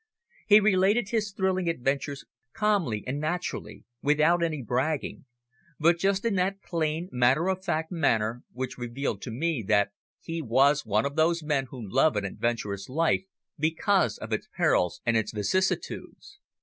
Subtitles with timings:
[0.47, 5.25] He related his thrilling adventures calmly and naturally, without any bragging,
[5.79, 10.41] but just in that plain, matter of fact manner which revealed to me that he
[10.41, 13.21] was one of those men who love an adventurous life
[13.59, 16.39] because of its perils and its vicissitudes.